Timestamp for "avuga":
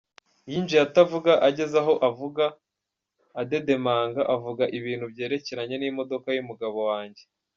2.09-2.43, 4.35-4.63